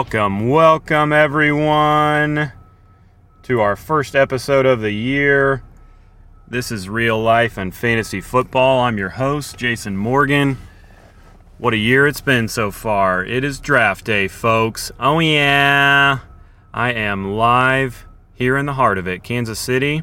Welcome, 0.00 0.48
welcome 0.48 1.12
everyone 1.12 2.52
to 3.42 3.60
our 3.60 3.76
first 3.76 4.16
episode 4.16 4.64
of 4.64 4.80
the 4.80 4.92
year. 4.92 5.62
This 6.48 6.72
is 6.72 6.88
Real 6.88 7.20
Life 7.20 7.58
and 7.58 7.74
Fantasy 7.74 8.22
Football. 8.22 8.80
I'm 8.80 8.96
your 8.96 9.10
host, 9.10 9.58
Jason 9.58 9.98
Morgan. 9.98 10.56
What 11.58 11.74
a 11.74 11.76
year 11.76 12.06
it's 12.06 12.22
been 12.22 12.48
so 12.48 12.70
far. 12.70 13.22
It 13.22 13.44
is 13.44 13.60
draft 13.60 14.06
day, 14.06 14.26
folks. 14.26 14.90
Oh, 14.98 15.18
yeah. 15.18 16.20
I 16.72 16.92
am 16.94 17.32
live 17.32 18.06
here 18.32 18.56
in 18.56 18.64
the 18.64 18.72
heart 18.72 18.96
of 18.96 19.06
it, 19.06 19.22
Kansas 19.22 19.58
City. 19.58 20.02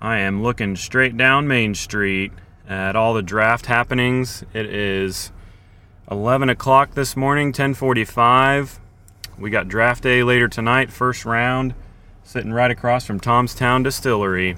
I 0.00 0.20
am 0.20 0.42
looking 0.42 0.74
straight 0.74 1.18
down 1.18 1.46
Main 1.46 1.74
Street 1.74 2.32
at 2.66 2.96
all 2.96 3.12
the 3.12 3.22
draft 3.22 3.66
happenings. 3.66 4.42
It 4.54 4.64
is 4.64 5.32
11 6.10 6.48
o'clock 6.48 6.94
this 6.94 7.14
morning, 7.14 7.48
1045. 7.48 8.78
We 9.42 9.50
got 9.50 9.66
draft 9.66 10.04
day 10.04 10.22
later 10.22 10.46
tonight, 10.46 10.92
first 10.92 11.24
round, 11.24 11.74
sitting 12.22 12.52
right 12.52 12.70
across 12.70 13.04
from 13.04 13.18
Tom's 13.18 13.56
Town 13.56 13.82
Distillery. 13.82 14.54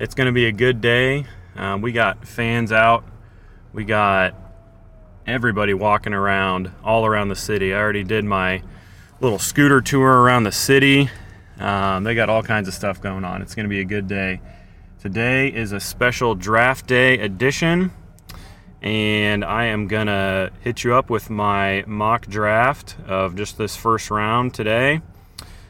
It's 0.00 0.16
going 0.16 0.26
to 0.26 0.32
be 0.32 0.46
a 0.46 0.52
good 0.52 0.80
day. 0.80 1.26
Um, 1.54 1.80
we 1.80 1.92
got 1.92 2.26
fans 2.26 2.72
out. 2.72 3.04
We 3.72 3.84
got 3.84 4.34
everybody 5.28 5.74
walking 5.74 6.12
around 6.12 6.72
all 6.82 7.06
around 7.06 7.28
the 7.28 7.36
city. 7.36 7.72
I 7.72 7.78
already 7.78 8.02
did 8.02 8.24
my 8.24 8.64
little 9.20 9.38
scooter 9.38 9.80
tour 9.80 10.22
around 10.22 10.42
the 10.42 10.50
city. 10.50 11.08
Um, 11.60 12.02
they 12.02 12.16
got 12.16 12.28
all 12.28 12.42
kinds 12.42 12.66
of 12.66 12.74
stuff 12.74 13.00
going 13.00 13.24
on. 13.24 13.42
It's 13.42 13.54
going 13.54 13.64
to 13.64 13.70
be 13.70 13.78
a 13.78 13.84
good 13.84 14.08
day. 14.08 14.40
Today 14.98 15.54
is 15.54 15.70
a 15.70 15.78
special 15.78 16.34
draft 16.34 16.88
day 16.88 17.20
edition 17.20 17.92
and 18.84 19.42
I 19.46 19.64
am 19.64 19.88
gonna 19.88 20.50
hit 20.60 20.84
you 20.84 20.94
up 20.94 21.08
with 21.08 21.30
my 21.30 21.84
mock 21.86 22.26
draft 22.26 22.96
of 23.08 23.34
just 23.34 23.56
this 23.56 23.74
first 23.74 24.10
round 24.10 24.52
today. 24.52 25.00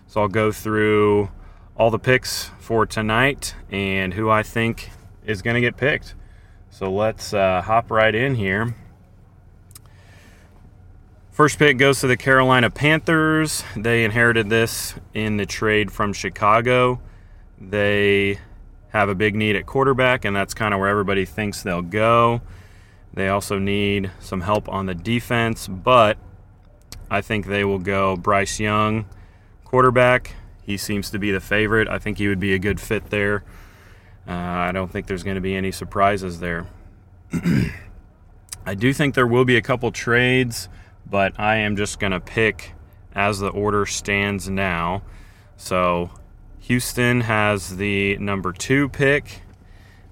So 0.09 0.20
I'll 0.20 0.29
go 0.29 0.51
through 0.51 1.31
all 1.77 1.92
the 1.92 1.98
picks 1.98 2.51
for 2.59 2.87
tonight 2.87 3.55
and 3.70 4.12
who 4.12 4.31
I 4.31 4.42
think 4.42 4.91
is 5.25 5.42
gonna 5.42 5.61
get 5.61 5.77
picked. 5.77 6.17
So 6.70 6.92
let's 6.92 7.33
uh, 7.33 7.62
hop 7.62 7.92
right 7.92 8.12
in 8.12 8.35
here. 8.35 8.75
First 11.31 11.57
pick 11.61 11.79
goes 11.79 12.01
to 12.01 12.09
the 12.09 12.17
Carolina 12.17 12.69
Panthers. 12.69 13.62
They 13.77 14.03
inherited 14.03 14.51
this 14.51 14.95
in 15.15 15.37
the 15.37 15.47
trade 15.47 15.92
from 15.92 16.15
Chicago. 16.15 17.01
They 17.61 18.41
have 18.89 19.09
a 19.09 19.15
big 19.15 19.37
need 19.37 19.55
at 19.55 19.67
quarterback, 19.67 20.25
and 20.25 20.35
that's 20.35 20.55
kind 20.55 20.75
of 20.75 20.81
where 20.81 20.89
everybody 20.89 21.25
thinks 21.25 21.62
they'll 21.62 21.83
go. 21.83 22.41
They 23.15 23.29
also 23.29 23.59
need 23.59 24.11
some 24.19 24.41
help 24.41 24.69
on 24.69 24.87
the 24.87 24.95
defense, 24.95 25.69
but 25.69 26.19
I 27.09 27.20
think 27.20 27.47
they 27.47 27.65
will 27.65 27.79
go 27.79 28.17
Bryce 28.17 28.59
Young, 28.59 29.07
quarterback. 29.65 30.34
He 30.62 30.77
seems 30.77 31.11
to 31.11 31.19
be 31.19 31.31
the 31.31 31.41
favorite. 31.41 31.89
I 31.89 31.98
think 31.98 32.19
he 32.19 32.27
would 32.27 32.41
be 32.41 32.55
a 32.55 32.59
good 32.59 32.81
fit 32.81 33.11
there. 33.11 33.45
Uh, 34.27 34.33
I 34.33 34.73
don't 34.73 34.91
think 34.91 35.07
there's 35.07 35.23
going 35.23 35.37
to 35.37 35.41
be 35.41 35.55
any 35.55 35.70
surprises 35.70 36.41
there. 36.41 36.67
I 38.67 38.75
do 38.75 38.92
think 38.92 39.15
there 39.15 39.27
will 39.27 39.45
be 39.45 39.57
a 39.57 39.62
couple 39.62 39.92
trades, 39.92 40.69
but 41.09 41.39
I 41.39 41.57
am 41.57 41.77
just 41.77 42.01
going 42.01 42.12
to 42.12 42.20
pick 42.20 42.73
as 43.15 43.39
the 43.39 43.48
order 43.48 43.87
stands 43.87 44.48
now. 44.48 45.03
So 45.57 46.11
Houston 46.61 47.20
has 47.20 47.77
the 47.77 48.17
number 48.17 48.53
two 48.53 48.89
pick. 48.89 49.42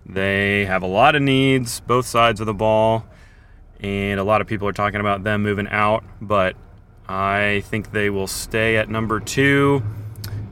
They 0.04 0.64
have 0.64 0.82
a 0.82 0.86
lot 0.86 1.14
of 1.14 1.22
needs, 1.22 1.80
both 1.80 2.06
sides 2.06 2.40
of 2.40 2.46
the 2.46 2.54
ball, 2.54 3.06
and 3.80 4.18
a 4.18 4.24
lot 4.24 4.40
of 4.40 4.46
people 4.46 4.66
are 4.68 4.72
talking 4.72 5.00
about 5.00 5.24
them 5.24 5.42
moving 5.42 5.68
out, 5.68 6.04
but 6.20 6.56
I 7.08 7.62
think 7.66 7.92
they 7.92 8.10
will 8.10 8.26
stay 8.26 8.76
at 8.76 8.88
number 8.88 9.20
two, 9.20 9.82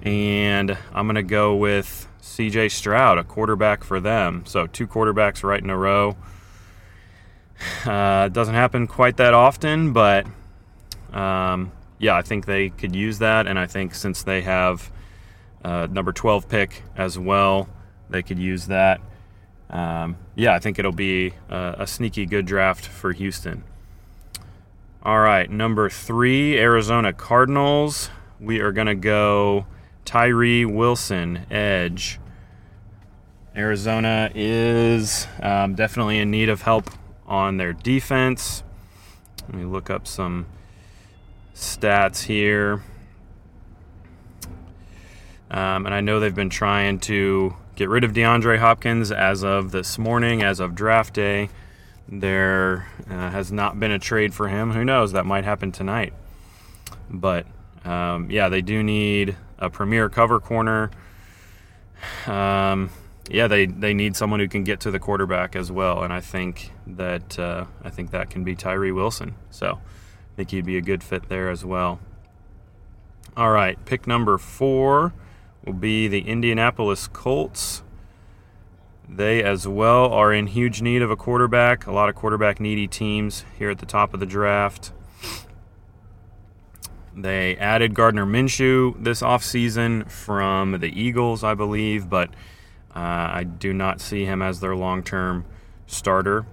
and 0.02 0.76
I'm 0.92 1.06
going 1.06 1.16
to 1.16 1.22
go 1.22 1.54
with 1.56 2.08
CJ 2.22 2.70
Stroud, 2.70 3.18
a 3.18 3.24
quarterback 3.24 3.82
for 3.84 4.00
them. 4.00 4.44
So, 4.46 4.66
two 4.66 4.86
quarterbacks 4.86 5.42
right 5.42 5.62
in 5.62 5.70
a 5.70 5.76
row. 5.76 6.16
Uh, 7.84 8.28
doesn't 8.28 8.54
happen 8.54 8.86
quite 8.86 9.18
that 9.18 9.34
often, 9.34 9.92
but 9.92 10.26
um, 11.12 11.70
yeah, 11.98 12.16
I 12.16 12.22
think 12.22 12.46
they 12.46 12.70
could 12.70 12.96
use 12.96 13.18
that, 13.18 13.46
and 13.46 13.58
I 13.58 13.66
think 13.66 13.94
since 13.94 14.22
they 14.22 14.40
have 14.40 14.90
uh, 15.62 15.86
number 15.90 16.10
12 16.10 16.48
pick 16.48 16.82
as 16.96 17.18
well, 17.18 17.68
they 18.08 18.22
could 18.22 18.38
use 18.38 18.68
that 18.68 19.02
um, 19.70 20.16
yeah, 20.34 20.54
I 20.54 20.58
think 20.58 20.78
it'll 20.78 20.90
be 20.90 21.34
a, 21.48 21.76
a, 21.78 21.86
sneaky 21.86 22.26
good 22.26 22.44
draft 22.44 22.84
for 22.84 23.12
Houston. 23.12 23.62
All 25.02 25.20
right, 25.20 25.48
number 25.48 25.88
three, 25.88 26.58
Arizona 26.58 27.12
Cardinals. 27.12 28.10
We 28.40 28.60
are 28.60 28.72
going 28.72 28.88
to 28.88 28.96
go 28.96 29.66
Tyree 30.04 30.64
Wilson, 30.64 31.46
edge. 31.52 32.18
Arizona 33.54 34.30
is 34.34 35.28
um, 35.40 35.76
definitely 35.76 36.18
in 36.18 36.32
need 36.32 36.48
of 36.48 36.62
help 36.62 36.90
on 37.26 37.56
their 37.56 37.72
defense. 37.72 38.64
Let 39.42 39.54
me 39.54 39.64
look 39.64 39.88
up 39.88 40.08
some 40.08 40.46
stats 41.54 42.24
here. 42.24 42.82
Um, 45.50 45.86
and 45.86 45.94
I 45.94 46.00
know 46.00 46.18
they've 46.18 46.34
been 46.34 46.50
trying 46.50 46.98
to 47.00 47.54
get 47.76 47.88
rid 47.88 48.04
of 48.04 48.12
DeAndre 48.12 48.58
Hopkins 48.58 49.10
as 49.10 49.42
of 49.42 49.72
this 49.72 49.98
morning, 49.98 50.42
as 50.42 50.60
of 50.60 50.74
draft 50.74 51.14
day. 51.14 51.48
There 52.08 52.88
uh, 53.08 53.30
has 53.30 53.52
not 53.52 53.78
been 53.78 53.92
a 53.92 53.98
trade 53.98 54.34
for 54.34 54.48
him. 54.48 54.72
Who 54.72 54.84
knows? 54.84 55.12
That 55.12 55.26
might 55.26 55.44
happen 55.44 55.70
tonight. 55.70 56.12
But 57.08 57.46
um, 57.84 58.30
yeah, 58.30 58.48
they 58.48 58.62
do 58.62 58.82
need 58.82 59.36
a 59.58 59.70
premier 59.70 60.08
cover 60.08 60.40
corner. 60.40 60.90
Um, 62.26 62.90
yeah, 63.28 63.46
they, 63.46 63.66
they 63.66 63.94
need 63.94 64.16
someone 64.16 64.40
who 64.40 64.48
can 64.48 64.64
get 64.64 64.80
to 64.80 64.90
the 64.90 64.98
quarterback 64.98 65.54
as 65.54 65.70
well, 65.70 66.02
and 66.02 66.12
I 66.12 66.20
think 66.20 66.72
that 66.86 67.38
uh, 67.38 67.66
I 67.84 67.90
think 67.90 68.10
that 68.10 68.28
can 68.28 68.42
be 68.42 68.56
Tyree 68.56 68.90
Wilson. 68.90 69.36
So 69.50 69.78
I 69.78 70.36
think 70.36 70.50
he'd 70.50 70.64
be 70.66 70.76
a 70.76 70.82
good 70.82 71.04
fit 71.04 71.28
there 71.28 71.48
as 71.48 71.64
well. 71.64 72.00
All 73.36 73.50
right, 73.50 73.82
pick 73.84 74.06
number 74.06 74.36
four 74.36 75.12
will 75.64 75.72
be 75.72 76.08
the 76.08 76.20
Indianapolis 76.20 77.08
Colts. 77.08 77.82
They 79.08 79.42
as 79.42 79.66
well 79.66 80.12
are 80.12 80.32
in 80.32 80.46
huge 80.46 80.82
need 80.82 81.02
of 81.02 81.10
a 81.10 81.16
quarterback. 81.16 81.86
A 81.86 81.92
lot 81.92 82.08
of 82.08 82.14
quarterback 82.14 82.60
needy 82.60 82.86
teams 82.86 83.44
here 83.58 83.70
at 83.70 83.78
the 83.78 83.86
top 83.86 84.14
of 84.14 84.20
the 84.20 84.26
draft. 84.26 84.92
They 87.14 87.56
added 87.56 87.94
Gardner 87.94 88.24
Minshew 88.24 89.02
this 89.02 89.20
offseason 89.20 90.08
from 90.08 90.78
the 90.78 90.88
Eagles, 90.88 91.42
I 91.42 91.54
believe, 91.54 92.08
but 92.08 92.30
uh, 92.94 93.30
I 93.32 93.44
do 93.44 93.72
not 93.72 94.00
see 94.00 94.24
him 94.24 94.42
as 94.42 94.60
their 94.60 94.76
long 94.76 95.02
term 95.02 95.44
starter. 95.86 96.46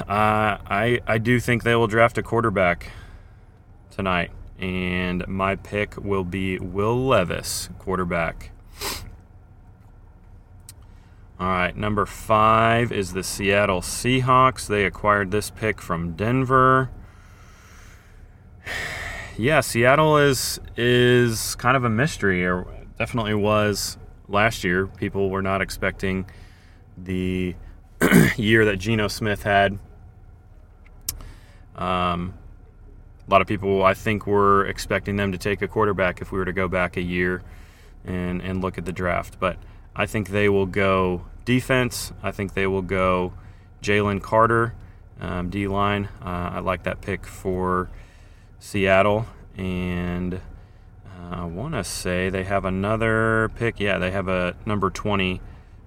Uh, 0.00 0.58
I, 0.66 1.00
I 1.06 1.18
do 1.18 1.38
think 1.38 1.62
they 1.62 1.76
will 1.76 1.86
draft 1.86 2.18
a 2.18 2.22
quarterback 2.22 2.90
tonight 3.90 4.32
and 4.58 5.26
my 5.28 5.56
pick 5.56 5.96
will 5.96 6.24
be 6.24 6.58
Will 6.58 7.06
Levis, 7.06 7.68
quarterback. 7.78 8.50
All 11.38 11.48
right, 11.48 11.76
number 11.76 12.06
five 12.06 12.90
is 12.90 13.12
the 13.12 13.22
Seattle 13.22 13.82
Seahawks. 13.82 14.66
They 14.66 14.86
acquired 14.86 15.30
this 15.30 15.50
pick 15.50 15.80
from 15.80 16.12
Denver. 16.12 16.90
Yeah, 19.38 19.60
Seattle 19.60 20.16
is 20.16 20.58
is 20.78 21.56
kind 21.56 21.76
of 21.76 21.84
a 21.84 21.90
mystery, 21.90 22.46
or 22.46 22.66
definitely 22.98 23.34
was 23.34 23.98
last 24.28 24.64
year. 24.64 24.86
People 24.86 25.28
were 25.28 25.42
not 25.42 25.60
expecting 25.60 26.24
the 26.96 27.54
year 28.38 28.64
that 28.64 28.78
Geno 28.78 29.08
Smith 29.08 29.42
had. 29.42 29.78
Um, 31.74 32.32
a 33.26 33.30
lot 33.30 33.40
of 33.40 33.48
people, 33.48 33.82
I 33.82 33.94
think, 33.94 34.26
were 34.26 34.66
expecting 34.66 35.16
them 35.16 35.32
to 35.32 35.38
take 35.38 35.60
a 35.62 35.68
quarterback 35.68 36.20
if 36.20 36.30
we 36.30 36.38
were 36.38 36.44
to 36.44 36.52
go 36.52 36.68
back 36.68 36.96
a 36.96 37.02
year 37.02 37.42
and, 38.04 38.40
and 38.40 38.62
look 38.62 38.78
at 38.78 38.84
the 38.84 38.92
draft. 38.92 39.38
But 39.40 39.56
I 39.96 40.06
think 40.06 40.28
they 40.28 40.48
will 40.48 40.66
go 40.66 41.26
defense. 41.44 42.12
I 42.22 42.30
think 42.30 42.54
they 42.54 42.66
will 42.66 42.82
go 42.82 43.32
Jalen 43.82 44.22
Carter, 44.22 44.74
um, 45.20 45.50
D 45.50 45.66
line. 45.66 46.08
Uh, 46.22 46.50
I 46.54 46.58
like 46.60 46.84
that 46.84 47.00
pick 47.00 47.26
for 47.26 47.88
Seattle. 48.60 49.26
And 49.56 50.34
uh, 50.34 50.38
I 51.30 51.44
want 51.46 51.74
to 51.74 51.82
say 51.82 52.28
they 52.28 52.44
have 52.44 52.64
another 52.64 53.50
pick. 53.56 53.80
Yeah, 53.80 53.98
they 53.98 54.12
have 54.12 54.28
a 54.28 54.54
number 54.64 54.90
20 54.90 55.40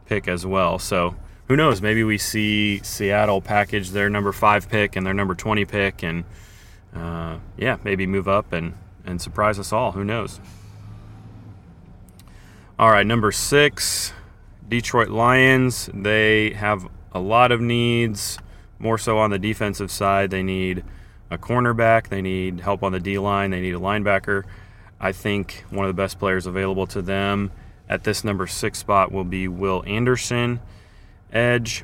pick 0.07 0.27
as 0.27 0.45
well. 0.45 0.77
So 0.77 1.15
who 1.47 1.55
knows? 1.55 1.81
Maybe 1.81 2.03
we 2.03 2.17
see 2.17 2.79
Seattle 2.83 3.39
package 3.39 3.91
their 3.91 4.09
number 4.09 4.31
five 4.33 4.67
pick 4.67 4.95
and 4.95 5.05
their 5.05 5.13
number 5.13 5.35
20 5.35 5.63
pick 5.65 6.03
and 6.03 6.25
uh, 6.95 7.37
yeah, 7.57 7.77
maybe 7.83 8.05
move 8.07 8.27
up 8.27 8.51
and, 8.53 8.75
and 9.05 9.21
surprise 9.21 9.59
us 9.59 9.71
all. 9.71 9.91
Who 9.93 10.03
knows? 10.03 10.39
All 12.77 12.89
right, 12.91 13.05
number 13.05 13.31
six, 13.31 14.13
Detroit 14.67 15.09
Lions. 15.09 15.89
They 15.93 16.51
have 16.51 16.87
a 17.11 17.19
lot 17.19 17.51
of 17.51 17.59
needs, 17.59 18.37
more 18.77 18.97
so 18.97 19.17
on 19.17 19.31
the 19.31 19.39
defensive 19.39 19.91
side. 19.91 20.29
They 20.29 20.43
need 20.43 20.83
a 21.29 21.37
cornerback. 21.37 22.07
They 22.07 22.21
need 22.21 22.61
help 22.61 22.83
on 22.83 22.91
the 22.91 22.99
D 22.99 23.17
line. 23.19 23.51
They 23.51 23.61
need 23.61 23.75
a 23.75 23.79
linebacker. 23.79 24.43
I 24.99 25.11
think 25.11 25.65
one 25.69 25.85
of 25.85 25.89
the 25.95 26.01
best 26.01 26.19
players 26.19 26.45
available 26.45 26.87
to 26.87 27.01
them 27.01 27.51
at 27.87 28.03
this 28.03 28.23
number 28.23 28.47
six 28.47 28.79
spot 28.79 29.11
will 29.11 29.23
be 29.23 29.47
Will 29.47 29.83
Anderson, 29.85 30.59
edge. 31.33 31.83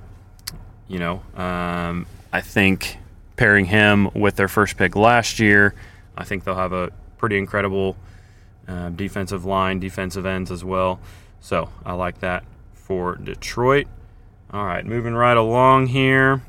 You 0.87 0.99
know, 0.99 1.23
um, 1.35 2.05
I 2.31 2.41
think 2.41 2.97
pairing 3.35 3.65
him 3.65 4.09
with 4.13 4.35
their 4.35 4.47
first 4.47 4.77
pick 4.77 4.95
last 4.95 5.39
year, 5.39 5.75
I 6.17 6.23
think 6.23 6.43
they'll 6.43 6.55
have 6.55 6.73
a 6.73 6.91
pretty 7.17 7.37
incredible 7.37 7.97
uh, 8.67 8.89
defensive 8.89 9.45
line, 9.45 9.79
defensive 9.79 10.25
ends 10.25 10.51
as 10.51 10.63
well. 10.63 10.99
So 11.39 11.69
I 11.85 11.93
like 11.93 12.19
that 12.19 12.43
for 12.73 13.15
Detroit. 13.15 13.87
All 14.51 14.65
right, 14.65 14.85
moving 14.85 15.13
right 15.13 15.37
along 15.37 15.87
here. 15.87 16.41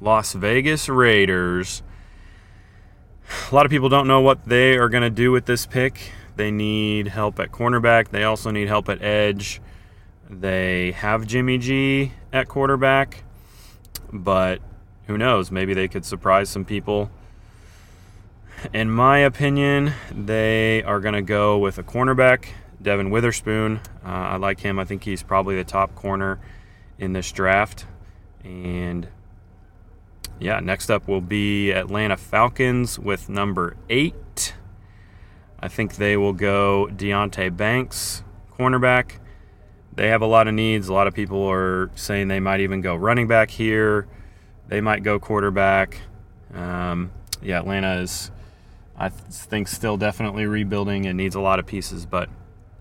Las 0.00 0.32
Vegas 0.32 0.88
Raiders. 0.88 1.82
A 3.50 3.54
lot 3.54 3.66
of 3.66 3.70
people 3.70 3.88
don't 3.88 4.06
know 4.06 4.20
what 4.20 4.44
they 4.44 4.76
are 4.76 4.88
going 4.88 5.02
to 5.02 5.10
do 5.10 5.32
with 5.32 5.46
this 5.46 5.66
pick. 5.66 6.12
They 6.36 6.50
need 6.50 7.08
help 7.08 7.40
at 7.40 7.50
cornerback. 7.50 8.10
They 8.10 8.22
also 8.24 8.50
need 8.50 8.68
help 8.68 8.88
at 8.88 9.02
edge. 9.02 9.60
They 10.30 10.92
have 10.92 11.26
Jimmy 11.26 11.58
G 11.58 12.12
at 12.32 12.46
quarterback, 12.48 13.24
but 14.12 14.60
who 15.08 15.18
knows? 15.18 15.50
Maybe 15.50 15.74
they 15.74 15.88
could 15.88 16.04
surprise 16.04 16.50
some 16.50 16.64
people. 16.64 17.10
In 18.74 18.90
my 18.90 19.18
opinion, 19.18 19.92
they 20.12 20.82
are 20.82 21.00
going 21.00 21.14
to 21.14 21.22
go 21.22 21.58
with 21.58 21.78
a 21.78 21.82
cornerback, 21.82 22.48
Devon 22.80 23.10
Witherspoon. 23.10 23.80
Uh, 24.04 24.08
I 24.08 24.36
like 24.36 24.60
him. 24.60 24.78
I 24.78 24.84
think 24.84 25.04
he's 25.04 25.22
probably 25.22 25.56
the 25.56 25.64
top 25.64 25.94
corner 25.94 26.38
in 26.98 27.14
this 27.14 27.32
draft. 27.32 27.86
And 28.44 29.08
yeah, 30.38 30.60
next 30.60 30.90
up 30.90 31.08
will 31.08 31.22
be 31.22 31.70
Atlanta 31.70 32.18
Falcons 32.18 32.98
with 32.98 33.30
number 33.30 33.76
eight. 33.88 34.54
I 35.58 35.68
think 35.68 35.96
they 35.96 36.18
will 36.18 36.34
go 36.34 36.86
Deonte 36.92 37.56
Banks, 37.56 38.22
cornerback. 38.58 39.12
They 39.94 40.08
have 40.08 40.20
a 40.20 40.26
lot 40.26 40.48
of 40.48 40.54
needs. 40.54 40.88
A 40.88 40.92
lot 40.92 41.06
of 41.06 41.14
people 41.14 41.50
are 41.50 41.90
saying 41.94 42.28
they 42.28 42.40
might 42.40 42.60
even 42.60 42.82
go 42.82 42.94
running 42.94 43.26
back 43.26 43.50
here. 43.50 44.06
They 44.68 44.80
might 44.80 45.02
go 45.02 45.18
quarterback. 45.18 46.00
Um, 46.54 47.10
yeah, 47.42 47.58
Atlanta 47.58 48.00
is, 48.00 48.30
I 48.96 49.08
think, 49.08 49.68
still 49.68 49.96
definitely 49.96 50.46
rebuilding 50.46 51.06
and 51.06 51.16
needs 51.16 51.34
a 51.34 51.40
lot 51.40 51.58
of 51.58 51.66
pieces, 51.66 52.06
but 52.06 52.28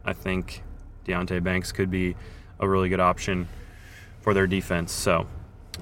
I 0.05 0.13
think 0.13 0.63
Deonte 1.05 1.43
Banks 1.43 1.71
could 1.71 1.89
be 1.89 2.15
a 2.59 2.67
really 2.67 2.89
good 2.89 2.99
option 2.99 3.47
for 4.21 4.33
their 4.33 4.47
defense. 4.47 4.91
So 4.91 5.27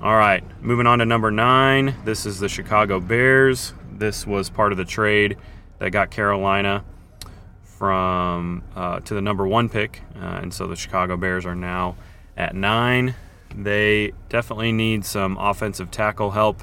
all 0.01 0.17
right, 0.17 0.43
moving 0.61 0.87
on 0.87 0.99
to 0.99 1.05
number 1.05 1.31
nine. 1.31 1.95
This 2.03 2.25
is 2.25 2.39
the 2.39 2.49
Chicago 2.49 2.99
Bears. 2.99 3.73
This 3.93 4.27
was 4.27 4.49
part 4.49 4.73
of 4.73 4.77
the 4.77 4.83
trade 4.83 5.37
that 5.79 5.91
got 5.91 6.11
Carolina 6.11 6.83
from 7.63 8.61
uh, 8.75 8.99
to 8.99 9.13
the 9.13 9.21
number 9.21 9.47
one 9.47 9.69
pick, 9.69 10.01
uh, 10.17 10.39
and 10.41 10.53
so 10.53 10.67
the 10.67 10.75
Chicago 10.75 11.15
Bears 11.15 11.45
are 11.45 11.55
now 11.55 11.95
at 12.35 12.53
nine. 12.53 13.15
They 13.55 14.11
definitely 14.27 14.73
need 14.73 15.05
some 15.05 15.37
offensive 15.37 15.89
tackle 15.89 16.31
help, 16.31 16.61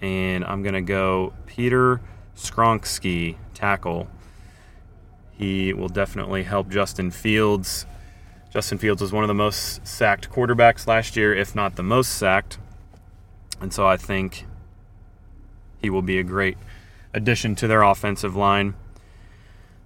and 0.00 0.44
I'm 0.44 0.62
going 0.62 0.74
to 0.74 0.80
go 0.80 1.32
Peter 1.46 2.00
Skoronski 2.36 3.36
tackle. 3.54 4.08
He 5.30 5.72
will 5.72 5.88
definitely 5.88 6.42
help 6.42 6.68
Justin 6.68 7.12
Fields. 7.12 7.86
Justin 8.50 8.78
Fields 8.78 9.00
was 9.00 9.12
one 9.12 9.22
of 9.22 9.28
the 9.28 9.34
most 9.34 9.86
sacked 9.86 10.30
quarterbacks 10.30 10.86
last 10.86 11.16
year, 11.16 11.32
if 11.32 11.54
not 11.54 11.76
the 11.76 11.82
most 11.82 12.10
sacked. 12.10 12.58
And 13.60 13.72
so 13.72 13.86
I 13.86 13.96
think 13.96 14.44
he 15.80 15.90
will 15.90 16.02
be 16.02 16.18
a 16.18 16.24
great 16.24 16.58
addition 17.14 17.54
to 17.56 17.68
their 17.68 17.82
offensive 17.82 18.34
line. 18.34 18.74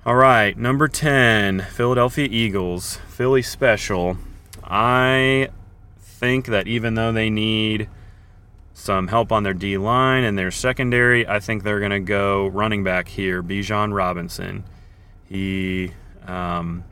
All 0.06 0.16
right, 0.16 0.56
number 0.56 0.88
10, 0.88 1.66
Philadelphia 1.72 2.28
Eagles, 2.30 2.98
Philly 3.08 3.42
Special. 3.42 4.16
I 4.64 5.48
think 6.18 6.46
that 6.46 6.66
even 6.66 6.94
though 6.94 7.12
they 7.12 7.30
need 7.30 7.88
some 8.72 9.08
help 9.08 9.32
on 9.32 9.42
their 9.42 9.54
D 9.54 9.78
line 9.78 10.24
and 10.24 10.38
their 10.38 10.50
secondary, 10.50 11.26
I 11.26 11.40
think 11.40 11.62
they're 11.62 11.78
going 11.78 11.92
to 11.92 12.00
go 12.00 12.46
running 12.46 12.84
back 12.84 13.08
here, 13.08 13.42
Bijan 13.42 13.94
Robinson. 13.94 14.64
He 15.28 15.92
um, 16.26 16.84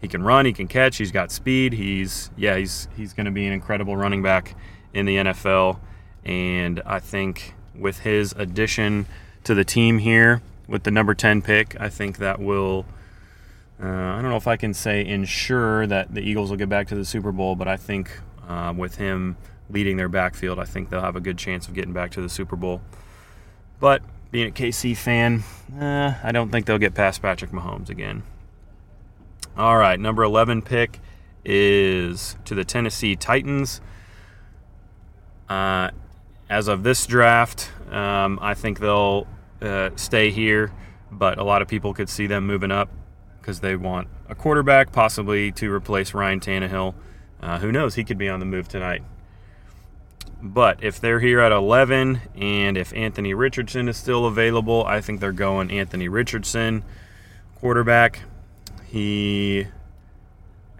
he 0.00 0.08
can 0.08 0.22
run, 0.22 0.46
he 0.46 0.52
can 0.52 0.68
catch, 0.68 0.96
he's 0.96 1.12
got 1.12 1.30
speed. 1.30 1.72
He's 1.72 2.30
yeah, 2.36 2.56
he's 2.56 2.88
he's 2.96 3.12
going 3.12 3.26
to 3.26 3.32
be 3.32 3.46
an 3.46 3.52
incredible 3.52 3.96
running 3.96 4.22
back 4.22 4.56
in 4.92 5.06
the 5.06 5.16
NFL. 5.16 5.78
And 6.24 6.80
I 6.84 6.98
think 6.98 7.54
with 7.74 8.00
his 8.00 8.32
addition 8.36 9.06
to 9.44 9.54
the 9.54 9.64
team 9.64 9.98
here, 9.98 10.42
with 10.66 10.84
the 10.84 10.90
number 10.90 11.14
10 11.14 11.42
pick, 11.42 11.80
I 11.80 11.88
think 11.88 12.18
that 12.18 12.40
will. 12.40 12.86
Uh, 13.82 13.86
I 13.86 14.22
don't 14.22 14.30
know 14.30 14.36
if 14.36 14.46
I 14.46 14.56
can 14.56 14.74
say 14.74 15.04
ensure 15.04 15.86
that 15.88 16.14
the 16.14 16.20
Eagles 16.20 16.50
will 16.50 16.56
get 16.56 16.68
back 16.68 16.86
to 16.88 16.94
the 16.94 17.04
Super 17.04 17.32
Bowl, 17.32 17.56
but 17.56 17.66
I 17.66 17.76
think 17.76 18.20
uh, 18.48 18.72
with 18.76 18.96
him 18.96 19.36
leading 19.70 19.96
their 19.96 20.08
backfield, 20.08 20.58
I 20.58 20.64
think 20.64 20.90
they'll 20.90 21.00
have 21.00 21.16
a 21.16 21.20
good 21.20 21.38
chance 21.38 21.68
of 21.68 21.74
getting 21.74 21.92
back 21.92 22.10
to 22.12 22.20
the 22.20 22.28
Super 22.28 22.56
Bowl. 22.56 22.82
But 23.80 24.02
being 24.30 24.48
a 24.48 24.52
KC 24.52 24.96
fan, 24.96 25.44
uh, 25.78 26.14
I 26.22 26.32
don't 26.32 26.50
think 26.50 26.66
they'll 26.66 26.78
get 26.78 26.94
past 26.94 27.22
Patrick 27.22 27.50
Mahomes 27.50 27.88
again. 27.88 28.22
All 29.56 29.76
right, 29.76 30.00
number 30.00 30.22
11 30.22 30.62
pick 30.62 31.00
is 31.44 32.36
to 32.44 32.54
the 32.54 32.64
Tennessee 32.64 33.16
Titans. 33.16 33.80
Uh, 35.48 35.90
as 36.48 36.68
of 36.68 36.82
this 36.82 37.06
draft, 37.06 37.70
um, 37.90 38.38
I 38.40 38.54
think 38.54 38.78
they'll 38.78 39.26
uh, 39.60 39.90
stay 39.96 40.30
here, 40.30 40.72
but 41.10 41.38
a 41.38 41.44
lot 41.44 41.60
of 41.62 41.68
people 41.68 41.92
could 41.92 42.08
see 42.08 42.26
them 42.26 42.46
moving 42.46 42.70
up 42.70 42.88
because 43.40 43.60
they 43.60 43.76
want 43.76 44.08
a 44.28 44.34
quarterback, 44.34 44.92
possibly 44.92 45.52
to 45.52 45.70
replace 45.72 46.14
Ryan 46.14 46.40
Tannehill. 46.40 46.94
Uh, 47.42 47.58
who 47.58 47.72
knows? 47.72 47.94
He 47.94 48.04
could 48.04 48.18
be 48.18 48.28
on 48.28 48.40
the 48.40 48.46
move 48.46 48.68
tonight. 48.68 49.02
But 50.40 50.82
if 50.82 51.00
they're 51.00 51.20
here 51.20 51.40
at 51.40 51.52
11 51.52 52.20
and 52.34 52.76
if 52.76 52.92
Anthony 52.94 53.34
Richardson 53.34 53.88
is 53.88 53.96
still 53.96 54.26
available, 54.26 54.84
I 54.86 55.00
think 55.00 55.20
they're 55.20 55.32
going 55.32 55.70
Anthony 55.70 56.08
Richardson, 56.08 56.84
quarterback. 57.56 58.20
He 58.86 59.66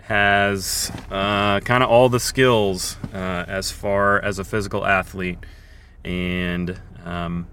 has 0.02 0.90
uh, 1.10 1.60
kind 1.60 1.82
of 1.82 1.90
all 1.90 2.08
the 2.08 2.20
skills 2.20 2.96
uh, 3.14 3.44
as 3.46 3.70
far 3.70 4.20
as 4.20 4.38
a 4.38 4.44
physical 4.44 4.84
athlete 4.84 5.38
and 6.04 6.80
um, 7.04 7.46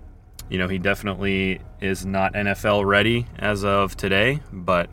you 0.50 0.58
know 0.58 0.68
he 0.68 0.78
definitely 0.78 1.62
is 1.82 2.06
not 2.06 2.34
NFL 2.34 2.86
ready 2.86 3.28
as 3.38 3.64
of 3.64 3.96
today, 3.96 4.40
but 4.52 4.90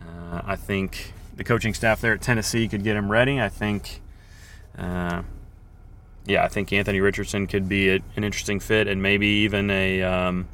uh, 0.00 0.42
I 0.44 0.56
think 0.56 1.12
the 1.36 1.44
coaching 1.44 1.74
staff 1.74 2.00
there 2.00 2.14
at 2.14 2.20
Tennessee 2.20 2.68
could 2.68 2.84
get 2.84 2.96
him 2.96 3.10
ready. 3.10 3.40
I 3.40 3.48
think, 3.48 4.00
uh, 4.76 5.22
yeah, 6.26 6.44
I 6.44 6.48
think 6.48 6.72
Anthony 6.72 7.00
Richardson 7.00 7.46
could 7.46 7.68
be 7.68 7.90
a, 7.90 8.00
an 8.16 8.24
interesting 8.24 8.60
fit, 8.60 8.88
and 8.88 9.02
maybe 9.02 9.26
even 9.26 9.70
a 9.70 10.02
um, 10.02 10.48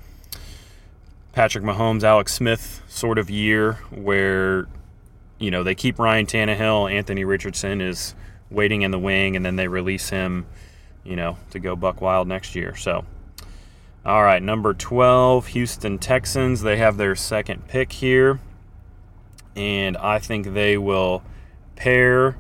Patrick 1.33 1.65
Mahomes, 1.65 2.05
Alex 2.05 2.35
Smith 2.35 2.83
sort 2.89 3.19
of 3.19 3.31
year 3.31 3.75
where 3.91 4.67
you 5.39 5.51
know 5.51 5.63
they 5.63 5.75
keep 5.75 5.99
Ryan 5.99 6.27
Tannehill, 6.27 6.93
Anthony 6.93 7.25
Richardson 7.25 7.81
is 7.81 8.15
waiting 8.51 8.83
in 8.83 8.91
the 8.91 8.99
wing, 8.99 9.37
and 9.37 9.45
then 9.45 9.57
they 9.57 9.69
release 9.69 10.09
him 10.09 10.47
you 11.09 11.17
know, 11.17 11.39
to 11.51 11.59
go 11.59 11.75
buck 11.75 12.03
wild 12.03 12.29
next 12.29 12.55
year. 12.55 12.77
So, 12.77 13.05
all 14.05 14.23
right, 14.23 14.43
number 14.43 14.75
12, 14.75 15.49
Houston 15.49 15.99
Texans. 15.99 16.61
They 16.61 16.77
have 16.77 16.99
their 16.99 17.17
second 17.17 17.67
pick 17.67 17.93
here. 17.93 18.39
And 19.59 19.97
I 19.97 20.21
think 20.21 20.55
they 20.55 20.79
will 20.79 21.25
pair 21.75 22.37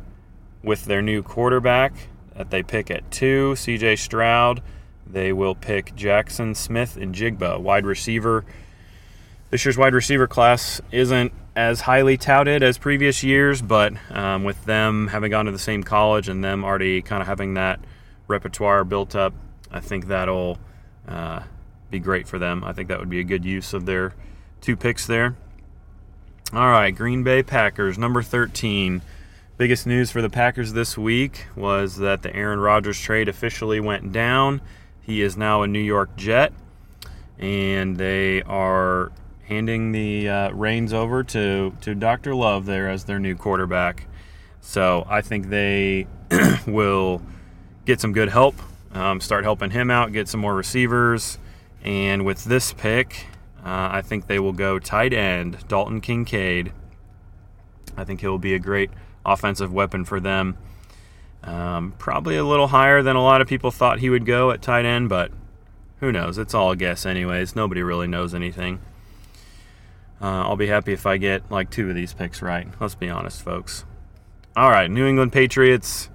with 0.62 0.84
their 0.84 1.02
new 1.02 1.20
quarterback 1.22 1.92
that 2.37 2.50
they 2.50 2.62
pick 2.62 2.92
at 2.92 3.10
two, 3.10 3.54
CJ 3.56 3.98
Stroud. 3.98 4.62
They 5.04 5.32
will 5.32 5.56
pick 5.56 5.96
Jaxon 5.96 6.54
Smith-Njigba, 6.54 7.60
wide 7.60 7.87
receiver. 7.87 8.44
This 9.50 9.64
year's 9.64 9.76
wide 9.76 9.94
receiver 9.94 10.28
class 10.28 10.80
isn't 10.92 11.32
as 11.56 11.80
highly 11.80 12.16
touted 12.16 12.62
as 12.62 12.78
previous 12.78 13.25
years, 13.25 13.62
but 13.62 13.94
um, 14.10 14.44
with 14.44 14.64
them 14.64 15.08
having 15.08 15.32
gone 15.32 15.46
to 15.46 15.50
the 15.52 15.58
same 15.58 15.82
college 15.82 16.28
and 16.28 16.44
them 16.44 16.64
already 16.64 17.02
kind 17.02 17.20
of 17.20 17.26
having 17.26 17.54
that 17.54 17.80
repertoire 18.28 18.84
built 18.84 19.16
up. 19.16 19.34
I 19.72 19.80
think 19.80 20.06
that'll 20.06 20.58
uh, 21.08 21.40
be 21.90 21.98
great 21.98 22.28
for 22.28 22.38
them. 22.38 22.62
I 22.62 22.72
think 22.72 22.88
that 22.90 23.00
would 23.00 23.10
be 23.10 23.18
a 23.18 23.25
good 23.25 23.44
use 23.44 23.72
of 23.72 23.87
their 23.87 24.14
two 24.60 24.76
picks 24.76 25.04
there. 25.04 25.34
All 26.52 26.70
right, 26.70 26.90
Green 26.90 27.22
Bay 27.22 27.42
Packers, 27.42 27.98
number 27.98 28.22
13. 28.22 29.02
Biggest 29.58 29.86
news 29.86 30.10
for 30.10 30.22
the 30.22 30.30
Packers 30.30 30.72
this 30.72 30.96
week 30.96 31.44
was 31.54 31.96
that 31.96 32.22
the 32.22 32.34
Aaron 32.34 32.58
Rodgers 32.58 32.98
trade 32.98 33.28
officially 33.28 33.80
went 33.80 34.12
down. 34.12 34.62
He 35.02 35.20
is 35.20 35.36
now 35.36 35.62
a 35.62 35.66
New 35.66 35.78
York 35.78 36.16
Jet, 36.16 36.54
and 37.38 37.98
they 37.98 38.42
are 38.44 39.12
handing 39.44 39.92
the 39.92 40.28
uh, 40.28 40.50
reins 40.52 40.94
over 40.94 41.22
to, 41.22 41.74
to 41.82 41.94
Dr. 41.94 42.34
Love 42.34 42.64
there 42.64 42.88
as 42.88 43.04
their 43.04 43.18
new 43.18 43.36
quarterback. 43.36 44.06
So 44.62 45.06
I 45.06 45.20
think 45.20 45.50
they 45.50 46.06
will 46.66 47.20
get 47.84 48.00
some 48.00 48.12
good 48.12 48.30
help 48.30 48.54
um, 48.94 49.20
start 49.20 49.44
helping 49.44 49.70
him 49.70 49.90
out, 49.90 50.12
get 50.12 50.28
some 50.28 50.40
more 50.40 50.54
receivers. 50.54 51.38
And 51.82 52.24
with 52.24 52.44
this 52.44 52.72
pick, 52.72 53.26
uh, 53.64 53.88
I 53.92 54.02
think 54.02 54.26
they 54.26 54.38
will 54.38 54.52
go 54.52 54.78
tight 54.78 55.12
end, 55.12 55.58
Dalton 55.68 56.00
Kincaid. 56.00 56.72
I 57.96 58.04
think 58.04 58.20
he'll 58.20 58.38
be 58.38 58.54
a 58.54 58.58
great 58.58 58.90
offensive 59.24 59.72
weapon 59.72 60.04
for 60.04 60.20
them. 60.20 60.56
Um, 61.42 61.94
probably 61.98 62.36
a 62.36 62.44
little 62.44 62.68
higher 62.68 63.02
than 63.02 63.16
a 63.16 63.22
lot 63.22 63.40
of 63.40 63.48
people 63.48 63.70
thought 63.70 64.00
he 64.00 64.10
would 64.10 64.26
go 64.26 64.50
at 64.50 64.62
tight 64.62 64.84
end, 64.84 65.08
but 65.08 65.30
who 66.00 66.12
knows? 66.12 66.38
It's 66.38 66.54
all 66.54 66.70
a 66.70 66.76
guess, 66.76 67.04
anyways. 67.06 67.56
Nobody 67.56 67.82
really 67.82 68.06
knows 68.06 68.34
anything. 68.34 68.80
Uh, 70.20 70.42
I'll 70.42 70.56
be 70.56 70.66
happy 70.66 70.92
if 70.92 71.06
I 71.06 71.16
get 71.16 71.50
like 71.50 71.70
two 71.70 71.88
of 71.88 71.94
these 71.94 72.12
picks 72.12 72.42
right. 72.42 72.66
Let's 72.80 72.94
be 72.94 73.08
honest, 73.08 73.42
folks. 73.42 73.84
All 74.56 74.70
right, 74.70 74.90
New 74.90 75.06
England 75.06 75.32
Patriots. 75.32 76.10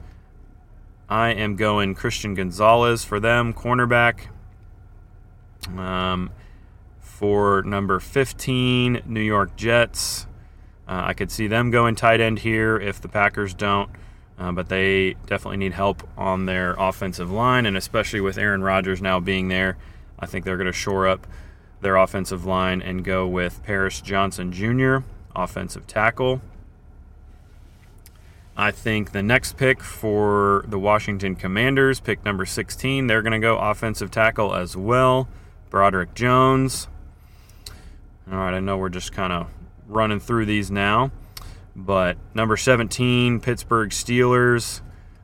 I 1.10 1.30
am 1.30 1.56
going 1.56 1.96
Christian 1.96 2.34
Gonzalez 2.34 3.06
for 3.06 3.20
them, 3.20 3.54
cornerback. 3.54 4.28
Um, 5.78 6.32
for 7.14 7.62
number 7.62 8.00
15, 8.00 9.04
New 9.06 9.22
York 9.22 9.56
Jets. 9.56 10.26
Uh, 10.88 11.04
I 11.06 11.14
could 11.14 11.30
see 11.30 11.46
them 11.46 11.70
going 11.70 11.96
tight 11.96 12.20
end 12.20 12.40
here 12.40 12.80
if 12.80 13.00
the 13.00 13.08
Packers 13.08 13.54
don't, 13.54 13.92
uh, 14.40 14.52
but 14.52 14.68
they 14.68 15.16
definitely 15.28 15.58
need 15.58 15.74
help 15.74 16.08
on 16.18 16.48
their 16.48 16.74
offensive 16.74 17.32
line, 17.32 17.68
and 17.68 17.78
especially 17.78 18.20
with 18.20 18.40
Aaron 18.40 18.64
Rodgers 18.64 19.00
now 19.00 19.20
being 19.20 19.48
there, 19.48 19.78
I 20.20 20.26
think 20.26 20.44
they're 20.44 20.58
going 20.58 20.66
to 20.66 20.74
shore 20.74 21.08
up 21.08 21.28
their 21.82 21.98
offensive 21.98 22.46
line 22.46 22.82
and 22.82 23.04
go 23.04 23.28
with 23.28 23.62
Paris 23.64 24.02
Johnson 24.02 24.52
Jr., 24.52 24.98
offensive 25.36 25.86
tackle. 25.86 26.42
I 28.58 28.72
think 28.72 29.12
the 29.12 29.24
next 29.24 29.56
pick 29.56 29.82
for 29.82 30.66
the 30.68 30.80
Washington 30.80 31.36
Commanders, 31.36 32.00
pick 32.00 32.26
number 32.26 32.46
16, 32.46 33.06
they're 33.06 33.22
going 33.22 33.34
to 33.34 33.40
go 33.40 33.60
offensive 33.60 34.10
tackle 34.10 34.56
as 34.56 34.76
well. 34.76 35.28
Broderick 35.70 36.16
Jones. 36.16 36.88
All 38.32 38.38
right, 38.38 38.54
I 38.54 38.60
know 38.60 38.78
we're 38.78 38.90
just 38.90 39.12
kind 39.12 39.34
of 39.34 39.48
running 39.88 40.20
through 40.20 40.46
these 40.46 40.72
now. 40.72 41.12
But 41.76 42.18
number 42.34 42.56
17, 42.56 43.40
Pittsburgh 43.40 43.90
Steelers. 43.90 44.82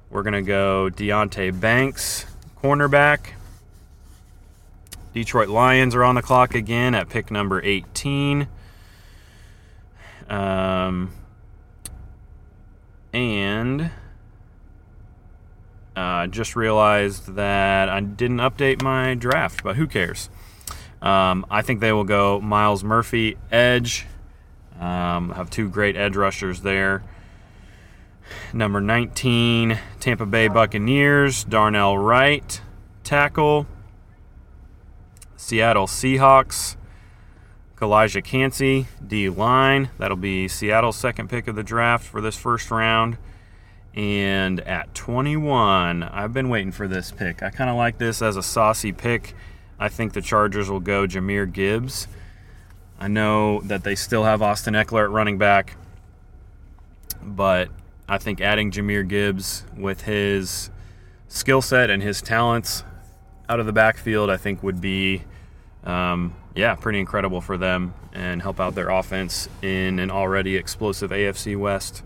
We're 0.10 0.24
going 0.24 0.34
to 0.34 0.42
go 0.42 0.90
Deonte 0.92 1.60
Banks, 1.60 2.26
cornerback. 2.62 3.34
Detroit 5.14 5.50
Lions 5.50 5.96
are 5.96 6.04
on 6.04 6.16
the 6.16 6.22
clock 6.22 6.56
again 6.56 6.96
at 6.96 7.10
pick 7.10 7.32
number 7.32 7.62
18. 7.64 8.48
Um, 10.30 11.12
and 13.14 13.92
uh, 15.96 16.28
just 16.28 16.56
realized 16.56 17.36
that 17.36 17.90
I 17.90 18.00
didn't 18.00 18.38
update 18.38 18.82
my 18.82 19.16
draft, 19.16 19.64
but 19.64 19.76
who 19.76 19.88
cares? 19.88 20.30
Um, 21.02 21.46
I 21.50 21.62
think 21.62 21.80
they 21.80 21.92
will 21.92 22.04
go 22.04 22.42
Myles 22.42 22.84
Murphy, 22.84 23.38
edge. 23.52 24.06
Um, 24.80 25.32
have 25.32 25.50
two 25.50 25.70
great 25.70 25.96
edge 25.96 26.16
rushers 26.16 26.62
there. 26.62 27.04
Number 28.54 28.80
19, 28.80 29.80
Tampa 30.00 30.26
Bay 30.26 30.48
Buccaneers, 30.48 31.44
Darnell 31.44 31.98
Wright, 31.98 32.62
tackle. 33.04 33.68
Seattle 35.36 35.88
Seahawks, 35.88 36.76
Calijah 37.76 38.24
Kancey, 38.24 38.88
D 39.06 39.30
line. 39.30 39.90
That'll 39.98 40.18
be 40.18 40.48
Seattle's 40.48 40.98
second 40.98 41.30
pick 41.30 41.48
of 41.48 41.56
the 41.56 41.64
draft 41.64 42.06
for 42.06 42.22
this 42.22 42.36
first 42.36 42.70
round. 42.70 43.18
And 43.96 44.60
at 44.60 44.94
21, 44.94 46.04
I've 46.04 46.34
been 46.34 46.50
waiting 46.50 46.72
for 46.72 46.88
this 46.88 47.12
pick. 47.12 47.42
I 47.42 47.50
kind 47.50 47.70
of 47.70 47.78
like 47.78 47.98
this 47.98 48.22
as 48.22 48.36
a 48.36 48.44
saucy 48.44 48.92
pick. 48.92 49.34
I 49.80 49.90
think 49.90 50.14
the 50.14 50.22
Chargers 50.22 50.70
will 50.70 50.82
go 50.82 51.08
Jahmyr 51.08 51.52
Gibbs. 51.52 52.08
I 53.00 53.08
know 53.08 53.62
that 53.62 53.84
they 53.84 53.96
still 53.96 54.26
have 54.26 54.42
Austin 54.42 54.74
Ekeler 54.74 55.06
at 55.06 55.10
running 55.10 55.38
back, 55.38 55.78
but 57.24 57.70
I 58.08 58.18
think 58.18 58.42
adding 58.42 58.72
Jahmyr 58.72 59.08
Gibbs 59.08 59.64
with 59.78 60.02
his 60.02 60.70
skill 61.30 61.62
set 61.62 61.90
and 61.90 62.04
his 62.04 62.22
talents 62.22 62.84
out 63.48 63.62
of 63.62 63.66
the 63.66 63.72
backfield, 63.72 64.30
I 64.30 64.36
think 64.36 64.62
would 64.62 64.82
be, 64.82 65.24
um, 65.86 66.36
yeah, 66.56 66.76
pretty 66.76 67.00
incredible 67.00 67.40
for 67.40 67.58
them 67.58 67.94
and 68.12 68.42
help 68.42 68.60
out 68.60 68.76
their 68.76 68.90
offense 68.90 69.48
in 69.62 70.00
an 70.00 70.12
already 70.12 70.58
explosive 70.58 71.12
AFC 71.12 71.56
West. 71.58 72.04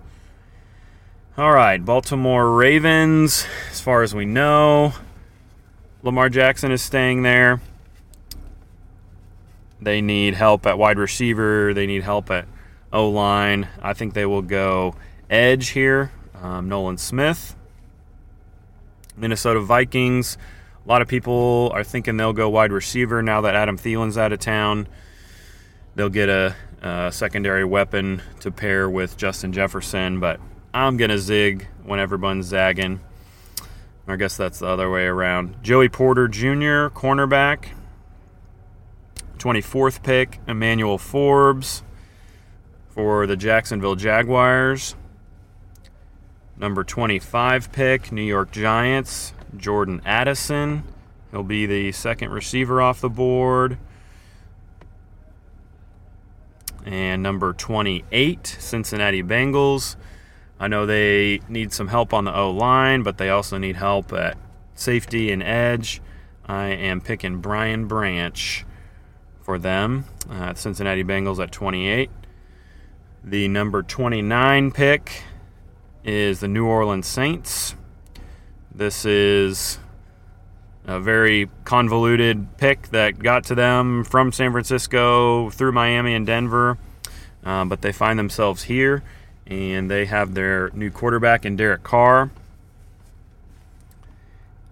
All 1.36 1.52
right, 1.52 1.84
Baltimore 1.84 2.52
Ravens, 2.52 3.48
as 3.72 3.82
far 3.82 4.04
as 4.04 4.14
we 4.14 4.26
know, 4.26 4.94
Lamar 6.04 6.28
Jackson 6.28 6.70
is 6.74 6.82
staying 6.82 7.24
there. 7.24 7.62
They 9.82 10.02
need 10.02 10.34
help 10.34 10.66
at 10.66 10.78
wide 10.78 10.98
receiver. 10.98 11.74
They 11.74 11.88
need 11.88 12.04
help 12.04 12.30
at 12.30 12.46
O 12.92 13.10
line. 13.10 13.70
I 13.82 13.94
think 13.94 14.14
they 14.14 14.26
will 14.26 14.42
go 14.42 14.96
edge 15.30 15.70
here. 15.70 16.12
Um, 16.42 16.68
Nolan 16.68 16.98
Smith. 16.98 17.56
Minnesota 19.16 19.62
Vikings. 19.62 20.38
A 20.86 20.90
lot 20.90 21.02
of 21.02 21.08
people 21.08 21.72
are 21.74 21.86
thinking 21.86 22.18
they'll 22.18 22.34
go 22.34 22.50
wide 22.50 22.74
receiver 22.74 23.22
now 23.24 23.40
that 23.42 23.56
Adam 23.56 23.78
Thielen's 23.78 24.18
out 24.18 24.34
of 24.34 24.40
town. 24.40 24.90
They'll 25.96 26.10
get 26.10 26.28
a, 26.28 26.54
a 26.82 27.14
secondary 27.14 27.64
weapon 27.64 28.22
to 28.42 28.52
pair 28.52 28.90
with 28.90 29.16
Justin 29.16 29.54
Jefferson, 29.54 30.20
but 30.20 30.42
I'm 30.74 30.98
going 30.98 31.12
to 31.12 31.20
zig 31.20 31.68
when 31.86 32.02
everyone's 32.02 32.48
zagging. 32.48 33.00
I 34.08 34.16
guess 34.18 34.36
that's 34.36 34.60
the 34.60 34.68
other 34.68 34.90
way 34.90 35.06
around. 35.06 35.64
Joey 35.64 35.90
Porter 35.90 36.28
Jr., 36.28 36.90
cornerback. 36.90 37.70
24th 39.38 40.04
pick, 40.04 40.40
Emmanuel 40.48 40.98
Forbes 40.98 41.84
for 42.90 43.26
the 43.28 43.36
Jacksonville 43.36 43.96
Jaguars. 43.96 44.96
Number 46.56 46.84
25 46.84 47.72
pick, 47.72 48.12
New 48.12 48.22
York 48.22 48.52
Giants, 48.52 49.34
Jordan 49.58 50.02
Addison. 50.06 50.84
He'll 51.32 51.44
be 51.44 51.66
the 51.66 51.92
second 51.92 52.30
receiver 52.30 52.82
off 52.82 53.02
the 53.02 53.10
board. 53.10 53.78
And 56.86 57.24
number 57.24 57.54
28, 57.54 58.46
Cincinnati 58.60 59.24
Bengals. 59.24 59.96
I 60.64 60.70
know 60.70 60.86
they 60.86 61.42
need 61.50 61.74
some 61.74 61.90
help 61.90 62.14
on 62.14 62.24
the 62.24 62.34
O 62.34 62.50
line, 62.50 63.04
but 63.04 63.18
they 63.18 63.30
also 63.30 63.58
need 63.58 63.76
help 63.76 64.14
at 64.14 64.38
safety 64.76 65.30
and 65.30 65.44
edge. 65.44 66.02
I 66.46 66.68
am 66.68 67.02
picking 67.02 67.42
Brian 67.42 67.86
Branch 67.86 68.66
for 69.42 69.60
them. 69.60 70.06
Uh, 70.30 70.54
Cincinnati 70.54 71.04
Bengals 71.04 71.44
at 71.44 71.52
28. 71.52 72.10
The 73.26 73.50
number 73.50 73.84
29 73.84 74.72
pick 74.72 75.24
is 76.06 76.40
the 76.40 76.48
New 76.48 76.66
Orleans 76.66 77.08
Saints. 77.08 77.76
This 78.74 79.04
is 79.04 79.80
a 80.86 80.98
very 80.98 81.50
convoluted 81.66 82.56
pick 82.58 82.88
that 82.92 83.20
got 83.20 83.44
to 83.48 83.56
them 83.56 84.06
from 84.06 84.32
San 84.32 84.54
Francisco 84.54 85.50
through 85.50 85.74
Miami 85.74 86.14
and 86.14 86.26
Denver, 86.26 86.78
uh, 87.44 87.66
but 87.66 87.82
they 87.82 87.92
find 87.92 88.18
themselves 88.18 88.64
here 88.64 89.04
and 89.48 89.90
they 89.90 90.06
have 90.06 90.34
their 90.34 90.70
new 90.72 90.90
quarterback 90.90 91.46
in 91.46 91.56
Derek 91.56 91.84
Carr. 91.84 92.32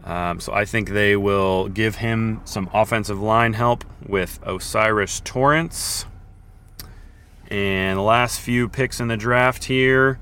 Um, 0.04 0.40
so 0.40 0.54
I 0.54 0.66
think 0.66 0.90
they 0.90 1.16
will 1.16 1.68
give 1.68 1.96
him 1.96 2.42
some 2.46 2.70
offensive 2.74 3.22
line 3.22 3.54
help 3.54 3.84
with 4.06 4.40
O'Cyrus 4.46 5.22
Torrence. 5.24 6.06
And 7.50 8.00
the 8.00 8.04
last 8.04 8.40
few 8.40 8.70
picks 8.70 9.00
in 9.00 9.10
the 9.10 9.18
draft 9.18 9.66
here 9.66 10.20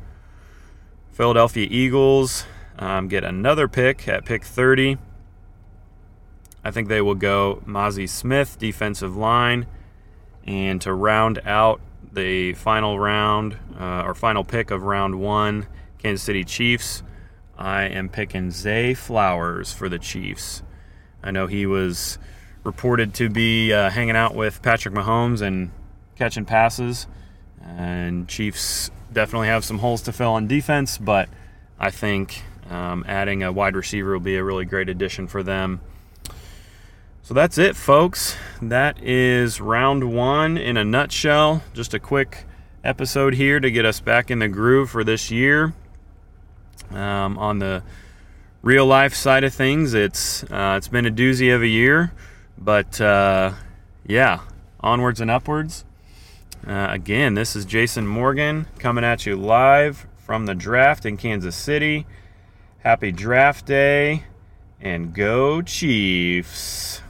Philadelphia 1.12 1.68
Eagles 1.70 2.46
um, 2.77 3.10
get 3.10 3.25
another 3.25 3.68
pick 3.68 4.08
at 4.08 4.24
pick 4.24 4.44
30. 4.44 4.98
I 6.63 6.72
think 6.72 6.88
they 6.88 7.01
will 7.01 7.15
go 7.15 7.62
Mazi 7.65 8.08
Smith, 8.08 8.58
defensive 8.58 9.18
line. 9.18 9.65
And 10.46 10.82
to 10.82 10.94
round 10.94 11.41
out 11.46 11.82
the 12.11 12.53
final 12.53 12.99
round 12.99 13.57
uh, 13.79 14.03
or 14.05 14.13
final 14.13 14.43
pick 14.43 14.71
of 14.71 14.83
round 14.83 15.19
one, 15.19 15.67
Kansas 15.99 16.23
City 16.23 16.43
Chiefs 16.43 17.03
I 17.59 17.83
am 17.83 18.07
picking 18.07 18.51
Zay 18.51 18.93
Flowers 18.93 19.73
for 19.73 19.89
the 19.89 19.99
Chiefs. 19.99 20.63
I 21.21 21.31
know 21.31 21.45
he 21.45 21.65
was 21.65 22.17
reported 22.63 23.13
to 23.15 23.29
be 23.29 23.73
uh, 23.73 23.89
hanging 23.89 24.15
out 24.15 24.33
with 24.33 24.61
Patrick 24.61 24.95
Mahomes 24.95 25.41
and 25.41 25.71
catching 26.15 26.45
passes. 26.45 27.05
And 27.61 28.29
Chiefs 28.29 28.91
definitely 29.11 29.49
have 29.49 29.65
some 29.65 29.79
holes 29.79 30.01
to 30.03 30.13
fill 30.13 30.31
on 30.31 30.47
defense, 30.47 30.97
but 30.97 31.27
I 31.77 31.91
think 31.91 32.43
um, 32.69 33.03
adding 33.05 33.43
a 33.43 33.51
wide 33.51 33.75
receiver 33.75 34.13
will 34.13 34.21
be 34.21 34.37
a 34.37 34.43
really 34.43 34.63
great 34.63 34.87
addition 34.87 35.27
for 35.27 35.43
them. 35.43 35.81
So 37.29 37.36
that's 37.36 37.59
it, 37.59 37.75
folks. 37.75 38.36
That 38.59 39.03
is 39.03 39.62
round 39.62 40.15
one 40.15 40.57
in 40.57 40.77
a 40.77 40.83
nutshell. 40.83 41.62
Just 41.75 41.93
a 41.93 42.00
quick 42.00 42.45
episode 42.83 43.36
here 43.36 43.59
to 43.59 43.69
get 43.69 43.86
us 43.86 44.00
back 44.00 44.31
in 44.31 44.39
the 44.39 44.48
groove 44.48 44.89
for 44.89 45.03
this 45.03 45.29
year 45.29 45.75
um, 46.89 47.38
on 47.38 47.59
the 47.59 47.83
real 48.63 48.88
life 48.88 49.13
side 49.13 49.43
of 49.43 49.53
things, 49.53 49.93
it's 49.93 50.41
uh, 50.45 50.74
it's 50.75 50.88
been 50.88 51.05
a 51.05 51.12
doozy 51.12 51.53
of 51.53 51.62
a 51.62 51.67
year, 51.67 52.13
but 52.57 53.00
uh, 53.00 53.51
yeah, 54.07 54.39
onwards 54.79 55.21
and 55.21 55.29
upwards. 55.29 55.86
Uh, 56.65 56.88
again, 56.89 57.36
this 57.36 57.55
is 57.55 57.63
Jason 57.63 58.07
Morgan 58.07 58.65
coming 58.79 59.03
at 59.03 59.27
you 59.27 59.36
live 59.36 60.07
from 60.17 60.48
the 60.48 60.55
draft 60.55 61.05
in 61.05 61.15
Kansas 61.15 61.55
City. 61.55 62.07
Happy 62.79 63.12
draft 63.12 63.67
day 63.67 64.24
and 64.81 65.13
go 65.13 65.62
Chiefs! 65.62 67.03